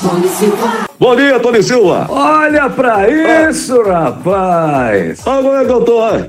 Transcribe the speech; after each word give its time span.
Tony 0.00 0.28
Silva. 0.28 0.86
Bom 0.98 1.16
dia, 1.16 1.38
Tony 1.40 1.62
Silva. 1.62 2.06
Olha 2.08 2.68
pra 2.70 3.06
isso, 3.50 3.82
rapaz. 3.82 5.20
Olha 5.26 5.42
como 5.42 5.56
é 5.56 5.64
que 5.64 5.72
eu 5.72 5.80
tô, 5.82 5.98
olha. 5.98 6.28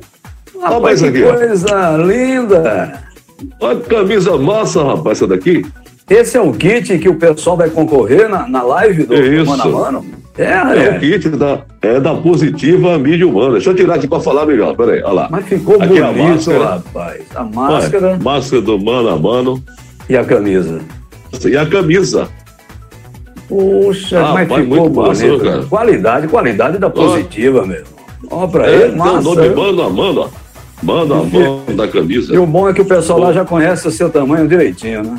Rapaz, 0.62 1.01
que 1.01 1.08
aqui, 1.08 1.24
ó. 1.24 1.33
coisa 1.33 1.97
linda. 1.97 3.04
Olha 3.60 3.79
que 3.79 3.90
camisa 3.90 4.37
massa, 4.37 4.83
rapaz, 4.83 5.18
essa 5.18 5.28
daqui. 5.28 5.65
Esse 6.10 6.37
é 6.37 6.41
o 6.41 6.51
kit 6.54 6.97
que 6.99 7.10
o 7.10 7.15
pessoal 7.15 7.58
vai 7.58 7.69
concorrer 7.69 8.29
na, 8.29 8.47
na 8.47 8.62
live 8.62 9.04
do 9.05 9.15
Isso. 9.15 9.46
Mano 9.46 9.63
a 9.63 9.67
Mano? 9.67 10.06
É, 10.37 10.44
É 10.44 10.85
é. 10.87 10.97
o 10.97 10.99
kit 10.99 11.29
da, 11.29 11.60
é 11.81 11.99
da 11.99 12.13
Positiva 12.13 12.97
Mídia 12.99 13.28
Humana. 13.28 13.53
Deixa 13.53 13.69
eu 13.72 13.76
tirar 13.76 13.96
aqui 13.96 14.08
pra 14.08 14.19
falar 14.19 14.46
melhor, 14.46 14.76
peraí, 14.76 15.01
olha 15.01 15.12
lá. 15.13 15.28
Mas 15.31 15.46
ficou 15.46 15.81
Aqui 15.81 15.99
a 16.02 16.08
bonito, 16.12 16.23
máscara. 16.30 16.66
rapaz. 16.66 17.22
A 17.35 17.44
máscara 17.44 18.08
Olha, 18.08 18.17
máscara 18.20 18.62
do 18.62 18.80
mano 18.80 19.09
a 19.09 19.17
mano. 19.17 19.64
e 20.09 20.16
a 20.17 20.23
camisa. 20.23 20.80
E 21.45 21.58
a 21.58 21.66
camisa. 21.66 22.28
Puxa, 23.48 24.20
Ah, 24.20 24.34
mas 24.34 24.48
rapaz, 24.49 24.63
ficou 24.63 24.80
muito 24.90 25.02
massa, 25.02 25.26
bonito. 25.27 25.44
cara. 25.44 25.63
Qualidade, 25.66 26.27
qualidade 26.27 26.77
da 26.77 26.90
positiva 26.90 27.66
mesmo. 27.66 27.86
Ó, 28.31 28.48
pra 28.48 28.67
É, 28.67 28.76
ele, 28.84 28.95
massa. 28.95 29.22
nome 29.22 29.41
viu? 29.49 29.55
mano 29.55 29.81
a 29.84 29.90
mano, 29.90 30.22
ó. 30.22 30.30
Mano 30.81 31.13
a 31.13 31.23
mano 31.23 31.62
da 31.76 31.88
camisa. 31.88 32.34
E 32.34 32.38
o 32.38 32.45
bom 32.45 32.67
é 32.67 32.73
que 32.73 32.81
o 32.81 32.86
pessoal 32.86 33.20
lá 33.20 33.31
já 33.34 33.45
conhece 33.45 33.88
o 33.88 33.91
seu 33.91 34.09
tamanho 34.09 34.48
direitinho, 34.48 35.03
né? 35.03 35.16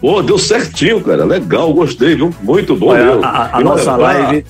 Pô, 0.00 0.22
deu 0.22 0.38
certinho, 0.38 1.00
cara. 1.00 1.24
Legal, 1.24 1.72
gostei, 1.74 2.14
viu? 2.14 2.30
Muito 2.42 2.76
bom 2.76 2.88
Olha, 2.88 3.04
mesmo. 3.06 3.24
a, 3.24 3.28
a- 3.28 3.56
a 3.56 3.60
nossa 3.60 3.96
live, 3.96 4.44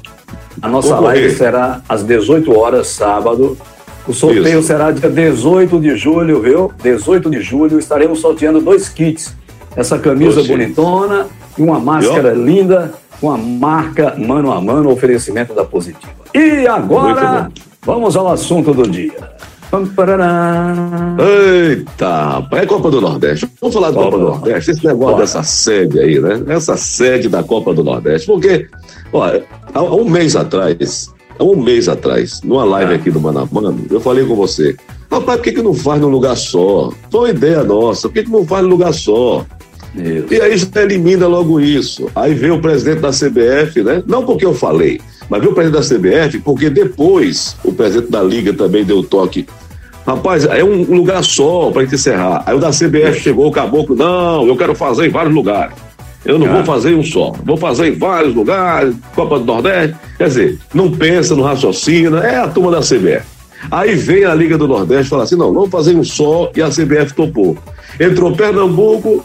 a 0.61 0.69
nossa 0.69 0.89
concorrer. 0.95 1.23
live 1.23 1.35
será 1.35 1.81
às 1.89 2.03
18 2.03 2.55
horas, 2.59 2.89
sábado. 2.89 3.57
O 4.07 4.13
sorteio 4.13 4.59
Isso. 4.59 4.69
será 4.69 4.91
dia 4.91 5.09
18 5.09 5.81
de 5.81 5.97
julho, 5.97 6.41
viu? 6.43 6.71
18 6.83 7.31
de 7.31 7.41
julho 7.41 7.79
estaremos 7.79 8.21
sorteando 8.21 8.61
dois 8.61 8.89
kits. 8.89 9.35
Essa 9.77 9.99
camisa 9.99 10.43
bonitona 10.43 11.27
e 11.59 11.63
uma 11.63 11.79
máscara 11.81 12.33
linda 12.33 12.93
com 13.21 13.31
a 13.31 13.37
marca 13.37 14.15
Mano 14.17 14.53
a 14.53 14.61
Mano, 14.61 14.91
oferecimento 14.91 15.53
da 15.55 15.65
Positiva. 15.65 16.13
E 16.35 16.67
agora, 16.67 17.51
vamos 17.83 18.17
ao 18.17 18.29
assunto 18.29 18.73
do 18.73 18.89
dia. 18.89 19.13
Eita, 21.19 22.47
é 22.53 22.65
Copa 22.67 22.91
do 22.91 23.01
Nordeste. 23.01 23.49
Vamos 23.61 23.75
falar 23.75 23.91
da 23.91 23.95
Copa 23.97 24.11
Copa 24.13 24.19
do 24.19 24.25
Nordeste, 24.31 24.71
esse 24.71 24.87
negócio 24.87 25.07
Bora. 25.15 25.23
dessa 25.27 25.43
sede 25.43 26.01
aí, 26.01 26.19
né? 26.19 26.43
Essa 26.49 26.77
sede 26.77 27.29
da 27.29 27.43
Copa 27.43 27.75
do 27.75 27.85
Nordeste. 27.85 28.27
Porque, 28.27 28.67
olha, 29.13 29.45
há 29.75 29.83
um 29.83 30.09
mês 30.09 30.37
atrás, 30.37 31.13
há 31.39 31.45
um 31.45 31.57
mês 31.57 31.89
atrás, 31.89 32.41
numa 32.43 32.65
live 32.65 32.93
Ah. 32.93 32.97
aqui 32.97 33.11
do 33.11 33.21
Mano 33.21 33.41
a 33.41 33.49
Mano, 33.51 33.85
eu 33.91 34.01
falei 34.01 34.25
com 34.25 34.35
você, 34.37 34.75
rapaz, 35.11 35.37
por 35.39 35.45
que, 35.45 35.53
que 35.53 35.63
não 35.63 35.75
faz 35.75 36.01
num 36.01 36.09
lugar 36.09 36.37
só? 36.37 36.91
Foi 37.11 37.21
uma 37.21 37.31
ideia 37.31 37.63
nossa, 37.65 38.09
por 38.09 38.15
que, 38.15 38.23
que 38.25 38.31
não 38.31 38.47
faz 38.47 38.63
num 38.63 38.71
lugar 38.71 38.95
só? 38.95 39.45
Isso. 39.99 40.33
E 40.33 40.41
aí 40.41 40.57
já 40.57 40.83
elimina 40.83 41.27
logo 41.27 41.61
isso. 41.61 42.09
Aí 42.15 42.35
veio 42.35 42.55
o 42.57 42.61
presidente 42.61 43.01
da 43.01 43.11
CBF, 43.11 43.83
né? 43.83 44.03
Não 44.07 44.25
porque 44.25 44.45
eu 44.47 44.55
falei, 44.55 45.01
mas 45.29 45.41
veio 45.41 45.53
o 45.53 45.55
presidente 45.55 45.81
da 45.91 45.97
CBF 45.97 46.39
porque 46.39 46.71
depois 46.71 47.57
o 47.65 47.73
presidente 47.73 48.11
da 48.11 48.23
Liga 48.23 48.53
também 48.53 48.85
deu 48.85 49.03
toque. 49.03 49.47
Rapaz, 50.07 50.45
é 50.47 50.65
um 50.65 50.83
lugar 50.85 51.23
só 51.23 51.71
para 51.71 51.83
gente 51.83 51.97
encerrar. 51.97 52.43
Aí 52.47 52.55
o 52.55 52.59
da 52.59 52.71
CBF 52.71 53.21
chegou, 53.21 53.47
o 53.49 53.51
caboclo, 53.53 53.95
não, 53.95 54.47
eu 54.47 54.57
quero 54.57 54.75
fazer 54.75 55.07
em 55.07 55.11
vários 55.11 55.35
lugares. 55.35 55.75
Eu 56.25 56.39
não 56.39 56.47
Ah. 56.47 56.53
vou 56.55 56.65
fazer 56.65 56.93
em 56.93 56.97
um 56.97 57.03
só. 57.03 57.33
Vou 57.45 57.57
fazer 57.57 57.89
em 57.89 57.99
vários 57.99 58.35
lugares, 58.35 58.95
Copa 59.15 59.39
do 59.39 59.45
Nordeste. 59.45 59.97
Quer 60.17 60.29
dizer, 60.29 60.59
não 60.73 60.91
pensa, 60.91 61.35
não 61.37 61.43
raciocina, 61.43 62.21
é 62.21 62.37
a 62.37 62.49
turma 62.49 62.71
da 62.71 62.81
CBF. 62.81 63.25
Aí 63.71 63.95
vem 63.97 64.25
a 64.25 64.35
Liga 64.35 64.57
do 64.57 64.67
Nordeste 64.69 65.07
e 65.07 65.11
fala 65.11 65.25
assim: 65.25 65.37
não, 65.37 65.53
vamos 65.53 65.71
fazer 65.71 65.93
em 65.93 65.97
um 65.97 66.05
só, 66.05 66.51
e 66.57 66.63
a 66.63 66.69
CBF 66.71 67.13
topou. 67.15 67.57
Entrou 68.01 68.33
Pernambuco, 68.35 69.25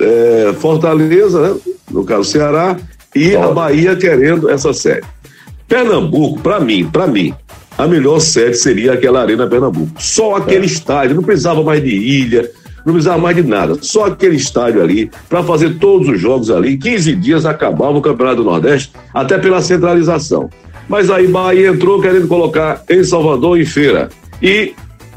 é, 0.00 0.52
Fortaleza, 0.58 1.40
né? 1.40 1.60
no 1.90 2.04
caso 2.04 2.24
Ceará, 2.24 2.76
e 3.14 3.36
a 3.36 3.48
Bahia 3.48 3.94
querendo 3.94 4.48
essa 4.48 4.72
sede. 4.72 5.06
Pernambuco, 5.68 6.40
para 6.40 6.60
mim, 6.60 6.88
para 6.90 7.06
mim, 7.06 7.34
a 7.76 7.86
melhor 7.86 8.20
sede 8.20 8.56
seria 8.56 8.92
aquela 8.92 9.22
Arena 9.22 9.46
Pernambuco. 9.46 9.92
Só 9.98 10.36
aquele 10.36 10.66
estádio, 10.66 11.16
não 11.16 11.22
precisava 11.22 11.62
mais 11.62 11.82
de 11.82 11.90
ilha, 11.90 12.50
não 12.84 12.92
precisava 12.94 13.18
mais 13.18 13.36
de 13.36 13.42
nada. 13.42 13.76
Só 13.80 14.06
aquele 14.06 14.36
estádio 14.36 14.82
ali, 14.82 15.10
para 15.28 15.42
fazer 15.42 15.78
todos 15.78 16.08
os 16.08 16.20
jogos 16.20 16.50
ali. 16.50 16.74
Em 16.74 16.78
15 16.78 17.16
dias 17.16 17.46
acabava 17.46 17.96
o 17.96 18.02
Campeonato 18.02 18.36
do 18.36 18.44
Nordeste, 18.44 18.92
até 19.14 19.38
pela 19.38 19.62
centralização. 19.62 20.50
Mas 20.88 21.10
aí 21.10 21.26
Bahia 21.26 21.68
entrou 21.68 22.00
querendo 22.00 22.28
colocar 22.28 22.82
em 22.90 23.02
Salvador 23.04 23.58
em 23.58 23.64
feira. 23.64 24.08
E 24.42 24.74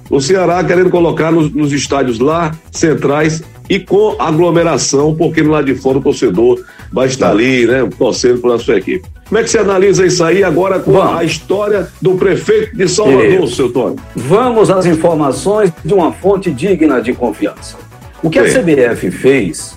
o 0.10 0.22
Ceará 0.22 0.64
querendo 0.64 0.90
colocar 0.90 1.32
nos, 1.32 1.52
nos 1.52 1.74
estádios 1.74 2.20
lá 2.20 2.56
centrais 2.72 3.44
e 3.70 3.80
com 3.80 4.16
aglomeração, 4.20 5.16
porque 5.16 5.42
lá 5.42 5.62
de 5.62 5.76
fora 5.76 5.98
o 5.98 6.02
torcedor 6.02 6.64
vai 6.92 7.08
estar 7.08 7.32
ali, 7.32 7.66
né, 7.66 7.88
torcendo 7.98 8.42
pela 8.42 8.58
sua 8.60 8.78
equipe. 8.78 9.08
Como 9.28 9.40
é 9.40 9.44
que 9.44 9.50
você 9.50 9.58
analisa 9.58 10.06
isso 10.06 10.24
aí 10.24 10.44
agora 10.44 10.80
com 10.80 10.94
Vamos. 10.94 11.18
a 11.18 11.24
história 11.24 11.88
do 12.00 12.14
prefeito 12.14 12.76
de 12.76 12.88
Salvador, 12.88 13.44
Isso. 13.46 13.56
seu 13.56 13.72
Tony? 13.72 13.96
Vamos 14.16 14.70
às 14.70 14.86
informações 14.86 15.72
de 15.84 15.94
uma 15.94 16.12
fonte 16.12 16.52
digna 16.52 17.02
de 17.02 17.12
confiança. 17.14 17.76
O 18.22 18.30
que 18.30 18.38
a 18.38 18.48
Sim. 18.48 18.60
CBF 18.60 19.10
fez, 19.10 19.76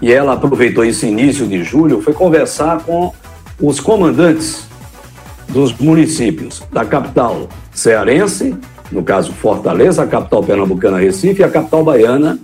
e 0.00 0.12
ela 0.12 0.34
aproveitou 0.34 0.84
esse 0.84 1.06
início 1.06 1.46
de 1.46 1.64
julho, 1.64 2.00
foi 2.00 2.12
conversar 2.12 2.80
com 2.84 3.12
os 3.60 3.80
comandantes 3.80 4.66
dos 5.48 5.72
municípios 5.76 6.62
da 6.72 6.84
capital 6.84 7.48
cearense, 7.72 8.54
no 8.90 9.02
caso 9.02 9.32
Fortaleza, 9.32 10.02
a 10.02 10.06
capital 10.06 10.42
pernambucana 10.42 10.98
Recife 10.98 11.40
e 11.40 11.44
a 11.44 11.48
capital 11.48 11.82
baiana, 11.82 12.38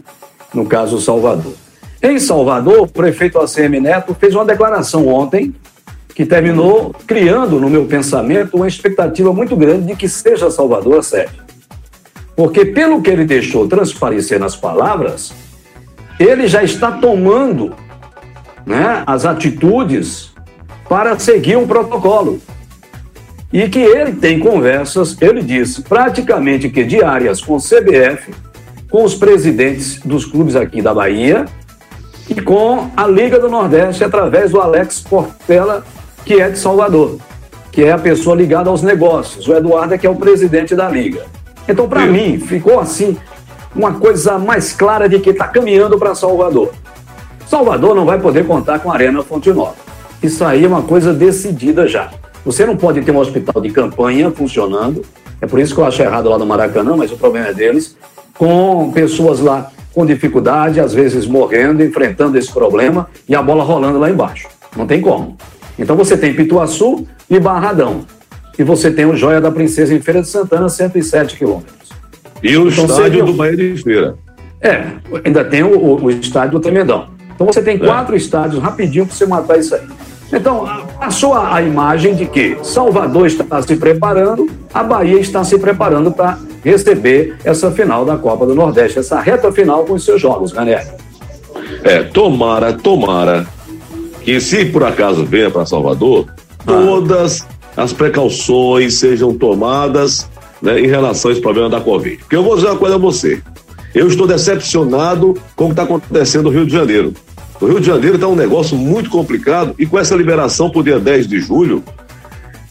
no 0.55 0.67
caso 0.67 1.01
Salvador. 1.01 1.55
Em 2.03 2.19
Salvador, 2.19 2.81
o 2.81 2.87
prefeito 2.87 3.39
ACM 3.39 3.81
Neto 3.81 4.15
fez 4.19 4.35
uma 4.35 4.45
declaração 4.45 5.07
ontem 5.07 5.55
que 6.15 6.27
terminou 6.27 6.95
criando 7.07 7.59
no 7.59 7.71
meu 7.71 7.87
pensamento 7.87 8.57
uma 8.57 8.69
expectativa 8.69 9.33
muito 9.33 9.57
grande 9.57 9.87
de 9.87 9.97
que 9.97 10.09
seja 10.09 10.51
Salvador 10.51 10.99
a 10.99 11.03
sede. 11.03 11.41
Porque, 12.35 12.65
pelo 12.65 13.01
que 13.03 13.11
ele 13.11 13.25
deixou 13.25 13.69
transparecer 13.69 14.39
nas 14.39 14.57
palavras, 14.57 15.33
ele 16.19 16.47
já 16.47 16.63
está 16.63 16.91
tomando 16.91 17.75
né, 18.67 19.03
as 19.07 19.25
atitudes 19.25 20.33
para 20.89 21.19
seguir 21.19 21.57
um 21.57 21.67
protocolo. 21.67 22.41
E 23.53 23.69
que 23.69 23.79
ele 23.79 24.13
tem 24.13 24.39
conversas, 24.39 25.17
ele 25.21 25.43
disse, 25.43 25.83
praticamente 25.83 26.71
que 26.71 26.85
diárias 26.85 27.41
com 27.41 27.57
o 27.57 27.61
CBF, 27.61 28.33
com 28.93 29.05
os 29.05 29.15
presidentes 29.15 30.01
dos 30.05 30.27
clubes 30.27 30.55
aqui 30.55 30.83
da 30.83 30.93
Bahia 30.93 31.47
e 32.29 32.39
com 32.43 32.91
a 32.95 33.07
Liga 33.07 33.39
do 33.39 33.49
Nordeste 33.49 34.05
através 34.05 34.51
do 34.51 34.61
Alex 34.61 35.01
Portela, 35.01 35.83
que 36.27 36.35
é 36.39 36.51
de 36.51 36.59
Salvador, 36.59 37.17
que 37.73 37.83
é 37.83 37.91
a 37.91 37.99
pessoa 37.99 38.37
ligada 38.37 38.69
aos 38.69 38.83
negócios. 38.83 39.49
O 39.49 39.55
Eduardo 39.55 39.95
é 39.95 39.99
que 39.99 40.07
é 40.07 40.11
o 40.11 40.15
presidente 40.15 40.77
da 40.77 40.91
Liga. 40.91 41.25
Então, 41.67 41.89
para 41.89 42.05
mim, 42.05 42.39
ficou 42.39 42.79
assim 42.79 43.17
uma 43.75 43.95
coisa 43.95 44.39
mais 44.39 44.75
clara 44.75 45.09
de 45.09 45.19
que 45.21 45.31
está 45.31 45.49
caminhando 45.49 45.99
para 45.99 46.15
Salvador. 46.15 46.71
Salvador 47.47 47.95
não 47.95 48.05
vai 48.05 48.21
poder 48.21 48.47
contar 48.47 48.79
com 48.81 48.91
a 48.91 48.95
Arena 48.95 49.23
Fonte 49.23 49.51
Nova. 49.55 49.77
Isso 50.23 50.45
aí 50.45 50.67
é 50.67 50.69
uma 50.69 50.83
coisa 50.83 51.15
decidida 51.15 51.89
já. 51.89 52.11
Você 52.45 52.67
não 52.67 52.77
pode 52.77 53.01
ter 53.01 53.11
um 53.11 53.19
hospital 53.19 53.63
de 53.63 53.71
campanha 53.71 54.31
funcionando, 54.31 55.03
é 55.41 55.47
por 55.47 55.59
isso 55.59 55.75
que 55.75 55.81
eu 55.81 55.87
acho 55.87 56.03
errado 56.03 56.29
lá 56.29 56.37
no 56.37 56.45
Maracanã, 56.45 56.95
mas 56.95 57.11
o 57.11 57.17
problema 57.17 57.49
é 57.49 57.55
deles, 57.55 57.97
com 58.47 58.91
pessoas 58.91 59.39
lá 59.39 59.71
com 59.95 60.05
dificuldade, 60.05 60.81
às 60.81 60.93
vezes 60.93 61.27
morrendo, 61.27 61.81
enfrentando 61.85 62.37
esse 62.37 62.51
problema 62.51 63.07
e 63.29 63.37
a 63.37 63.41
bola 63.43 63.63
rolando 63.63 64.01
lá 64.01 64.11
embaixo. 64.11 64.49
Não 64.77 64.85
tem 64.85 65.01
como. 65.01 65.37
Então 65.79 65.95
você 65.95 66.17
tem 66.17 66.35
Pituaçu 66.35 67.07
e 67.31 67.39
Barradão. 67.39 68.01
E 68.59 68.65
você 68.65 68.91
tem 68.91 69.05
o 69.05 69.15
Joia 69.15 69.41
da 69.41 69.53
Princesa 69.53 69.95
em 69.95 70.01
Feira 70.01 70.23
de 70.23 70.29
Santana, 70.29 70.69
107 70.69 71.37
quilômetros. 71.37 71.91
E 72.43 72.57
o 72.57 72.69
Então, 72.69 72.85
estádio 72.87 72.97
seria- 73.05 73.25
do 73.25 73.33
Bahia 73.35 73.57
de 73.57 73.81
Feira. 73.81 74.17
É, 74.61 74.87
ainda 75.25 75.45
tem 75.45 75.63
o, 75.63 75.79
o- 75.79 76.05
o 76.07 76.11
estádio 76.11 76.53
do 76.53 76.61
Tremendão. 76.61 77.07
Então 77.35 77.47
você 77.47 77.63
tem 77.63 77.79
quatro 77.79 78.17
estádios 78.17 78.61
rapidinho 78.61 79.07
para 79.07 79.15
você 79.15 79.25
matar 79.27 79.57
isso 79.57 79.73
aí. 79.75 79.83
Então, 80.33 80.65
passou 80.99 81.35
a, 81.35 81.55
a 81.57 81.63
imagem 81.63 82.17
de 82.17 82.27
que 82.27 82.57
Salvador 82.65 83.27
está 83.29 83.63
se 83.63 83.77
preparando, 83.77 84.51
a 84.75 84.83
Bahia 84.83 85.21
está 85.21 85.45
se 85.45 85.57
preparando 85.59 86.11
para 86.11 86.39
receber 86.65 87.37
essa 87.45 87.71
final 87.71 88.05
da 88.05 88.17
Copa 88.17 88.47
do 88.47 88.55
Nordeste, 88.55 88.99
essa 88.99 89.21
reta 89.21 89.51
final 89.53 89.85
com 89.85 89.95
os 89.95 90.05
seus 90.05 90.21
jogos, 90.21 90.53
Ranieri. 90.53 90.87
É, 91.85 92.03
tomara, 92.03 92.73
tomara 92.73 93.47
que 94.23 94.41
se 94.41 94.65
por 94.67 94.85
acaso 94.85 95.25
venha 95.25 95.51
para 95.51 95.67
Salvador, 95.67 96.27
todas 96.65 97.47
as 97.77 97.93
precauções 97.93 98.95
sejam 98.95 99.35
tomadas 99.35 100.29
né, 100.61 100.81
em 100.81 100.87
relação 100.87 101.31
a 101.31 101.33
esse 101.33 101.43
problema 101.43 101.69
da 101.69 101.81
Covid. 101.81 102.19
Porque 102.19 102.37
eu 102.37 102.43
vou 102.43 102.55
dizer 102.55 102.69
uma 102.69 102.77
coisa 102.77 102.95
a 102.95 102.99
você. 102.99 103.43
Eu 103.95 104.07
estou 104.07 104.27
decepcionado 104.27 105.37
com 105.57 105.65
o 105.65 105.67
que 105.69 105.73
está 105.73 105.83
acontecendo 105.83 106.45
no 106.45 106.51
Rio 106.51 106.65
de 106.65 106.73
Janeiro. 106.73 107.13
O 107.61 107.67
Rio 107.67 107.81
de 107.81 107.87
Janeiro 107.87 108.15
está 108.17 108.27
um 108.27 108.35
negócio 108.35 108.77
muito 108.77 109.11
complicado 109.11 109.75
e 109.79 109.87
com 109.87 109.99
essa 109.99 110.15
liberação 110.15 110.71
para 110.71 110.81
o 110.81 110.85
dia 110.85 110.99
10 110.99 111.27
de 111.27 111.41
julho, 111.41 111.83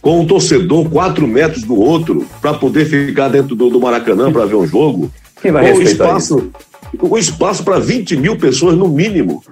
com 0.01 0.19
um 0.19 0.25
torcedor 0.25 0.89
quatro 0.89 1.27
metros 1.27 1.63
do 1.63 1.80
outro 1.80 2.25
para 2.42 2.53
poder 2.53 2.86
ficar 2.86 3.30
dentro 3.30 3.56
do, 3.56 3.69
do 3.69 3.80
Maracanã 3.80 4.31
para 4.31 4.45
ver 4.45 4.56
um 4.56 4.65
jogo, 4.65 5.12
Quem 5.42 5.51
vai 5.51 5.71
com 5.71 5.81
espaço, 5.81 6.51
o 7.00 7.18
espaço 7.18 7.63
para 7.63 7.80
20 7.80 8.18
mil 8.18 8.36
pessoas 8.36 8.75
no 8.75 8.88
mínimo. 8.88 9.44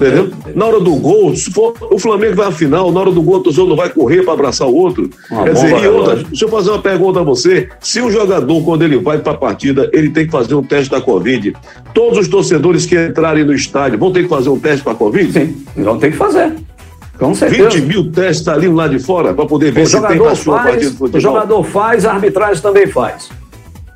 Entendeu? 0.00 0.30
Na 0.54 0.64
hora 0.64 0.80
do 0.80 0.96
gol, 0.96 1.36
se 1.36 1.50
for, 1.50 1.74
o 1.90 1.98
Flamengo 1.98 2.34
vai 2.34 2.48
à 2.48 2.50
final, 2.50 2.90
na 2.90 3.00
hora 3.00 3.10
do 3.10 3.20
gol, 3.20 3.36
o 3.36 3.40
torcedor 3.40 3.68
não 3.68 3.76
vai 3.76 3.90
correr 3.90 4.22
para 4.22 4.32
abraçar 4.32 4.66
o 4.66 4.74
outro. 4.74 5.10
Uma 5.30 5.44
Quer 5.44 5.52
dizer, 5.52 5.88
outra, 5.88 6.16
deixa 6.16 6.46
eu 6.46 6.48
fazer 6.48 6.70
uma 6.70 6.80
pergunta 6.80 7.20
a 7.20 7.22
você. 7.22 7.68
Se 7.80 8.00
o 8.00 8.10
jogador, 8.10 8.64
quando 8.64 8.82
ele 8.82 8.96
vai 8.96 9.18
para 9.18 9.32
a 9.32 9.36
partida, 9.36 9.90
ele 9.92 10.08
tem 10.08 10.24
que 10.24 10.32
fazer 10.32 10.54
um 10.54 10.62
teste 10.62 10.90
da 10.90 11.02
Covid, 11.02 11.52
todos 11.92 12.18
os 12.18 12.28
torcedores 12.28 12.86
que 12.86 12.98
entrarem 12.98 13.44
no 13.44 13.52
estádio 13.52 13.98
vão 13.98 14.10
ter 14.10 14.22
que 14.22 14.28
fazer 14.28 14.48
um 14.48 14.58
teste 14.58 14.82
para 14.82 14.92
a 14.92 14.96
Covid? 14.96 15.30
Sim, 15.30 15.64
vão 15.76 15.98
ter 15.98 16.12
que 16.12 16.16
fazer. 16.16 16.54
Com 17.20 17.34
certeza. 17.34 17.68
20 17.68 17.82
mil 17.82 18.10
testes 18.10 18.48
ali 18.48 18.66
lá 18.66 18.88
de 18.88 18.98
fora 18.98 19.34
para 19.34 19.44
poder 19.44 19.70
ver 19.70 19.82
o 19.82 19.86
se 19.86 20.00
tem 20.08 20.18
passou 20.18 20.54
faz, 20.54 20.66
a 20.66 20.70
partida 20.70 20.90
de 20.90 20.96
futebol. 20.96 21.18
O 21.18 21.20
jogador 21.20 21.64
faz, 21.64 22.06
a 22.06 22.14
arbitragem 22.14 22.62
também 22.62 22.86
faz. 22.86 23.28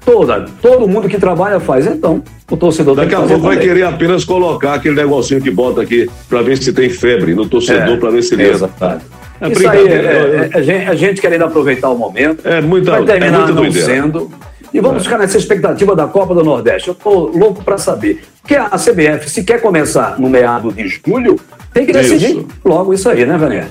Toda, 0.05 0.45
todo 0.61 0.87
mundo 0.87 1.09
que 1.09 1.17
trabalha 1.17 1.59
faz. 1.59 1.87
Então, 1.87 2.23
o 2.51 2.57
torcedor 2.59 2.95
Daqui 2.95 3.15
a 3.15 3.23
pouco 3.23 3.41
vai 3.41 3.59
querer 3.59 3.85
apenas 3.85 4.25
colocar 4.25 4.75
aquele 4.75 4.95
negocinho 4.95 5.41
que 5.41 5.51
bota 5.51 5.81
aqui 5.81 6.07
para 6.29 6.43
ver 6.43 6.59
se 6.59 6.71
tem 6.75 6.91
febre 6.91 7.35
no 7.35 7.49
torcedor, 7.49 7.95
é, 7.95 7.97
para 7.97 8.11
ver 8.11 8.23
se 8.23 8.35
ele 8.35 8.51
entra. 8.51 8.71
É 9.41 9.49
Isso 9.49 9.67
aí 9.67 9.89
é, 9.89 9.93
é, 9.95 10.51
é, 10.53 10.63
gente, 10.63 10.91
é, 10.91 10.97
gente, 10.97 11.21
querendo 11.23 11.45
aproveitar 11.45 11.89
o 11.89 11.97
momento. 11.97 12.47
É 12.47 12.61
muita, 12.61 12.91
vai 12.91 13.05
terminar 13.05 13.49
é 13.49 13.53
muita 13.53 13.63
não 13.63 13.73
sendo. 13.73 14.31
E 14.75 14.81
vamos 14.81 15.03
é. 15.03 15.05
ficar 15.05 15.19
nessa 15.19 15.39
expectativa 15.39 15.95
da 15.95 16.09
Copa 16.09 16.35
do 16.35 16.43
Nordeste. 16.43 16.89
Eu 16.89 16.95
estou 16.95 17.31
louco 17.31 17.63
para 17.63 17.79
saber. 17.79 18.25
Porque 18.43 18.57
a 18.57 18.71
CBF, 18.71 19.31
se 19.31 19.45
quer 19.45 19.61
começar 19.61 20.19
no 20.19 20.29
meado 20.29 20.73
de 20.73 20.89
julho, 20.89 21.39
tem 21.73 21.87
que 21.87 21.93
decidir 21.93 22.39
isso. 22.39 22.49
logo 22.65 22.93
isso 22.93 23.09
aí, 23.09 23.25
né, 23.25 23.39
Vanério? 23.39 23.71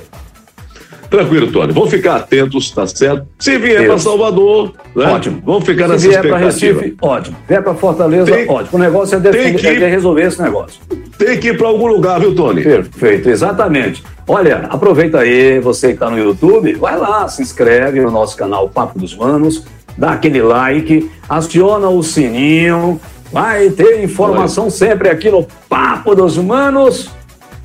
Tranquilo, 1.10 1.52
Tony. 1.52 1.74
Vamos 1.74 1.92
ficar 1.92 2.16
atentos, 2.16 2.72
tá 2.72 2.88
certo? 2.88 3.28
Se 3.38 3.58
vier 3.58 3.86
para 3.86 4.00
Salvador, 4.00 4.74
né? 4.96 5.06
ótimo. 5.06 5.44
Vamos 5.46 5.66
ficar 5.66 5.88
nessa 5.88 6.00
Se 6.00 6.08
vier 6.08 6.22
para 6.22 6.38
Recife, 6.38 6.98
ótimo. 7.00 7.38
Vier 7.48 7.62
para 7.62 7.76
Fortaleza, 7.76 8.32
tem, 8.32 8.50
ótimo. 8.50 8.70
O 8.72 8.80
negócio 8.80 9.18
é, 9.18 9.20
defender, 9.20 9.60
que, 9.60 9.68
é 9.68 9.90
resolver 9.90 10.24
esse 10.24 10.42
negócio. 10.42 10.82
Tem 11.18 11.38
que 11.38 11.50
ir 11.50 11.58
para 11.58 11.68
algum 11.68 11.86
lugar, 11.86 12.20
viu, 12.20 12.34
Tony? 12.34 12.64
Perfeito, 12.64 13.30
exatamente. 13.30 14.02
Olha, 14.28 14.68
aproveita 14.70 15.20
aí, 15.20 15.60
você 15.60 15.90
que 15.90 15.94
está 15.94 16.10
no 16.10 16.18
YouTube, 16.18 16.74
vai 16.74 16.98
lá, 16.98 17.28
se 17.28 17.44
inscreve 17.44 18.00
no 18.00 18.10
nosso 18.10 18.36
canal 18.36 18.68
Papo 18.70 18.98
dos 18.98 19.16
Manos, 19.16 19.64
dá 19.98 20.12
aquele 20.12 20.42
like, 20.42 21.10
aciona 21.28 21.90
o 21.90 22.04
sininho, 22.04 23.00
vai 23.32 23.70
ter 23.70 24.04
informação 24.04 24.66
Oi. 24.66 24.72
sempre 24.72 25.10
aqui 25.10 25.30
no 25.30 25.46
Papo 25.70 26.16
dos 26.16 26.38
Manos. 26.38 27.10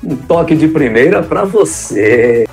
Um 0.03 0.15
toque 0.15 0.55
de 0.55 0.67
primeira 0.67 1.21
para 1.21 1.43
você. 1.43 2.47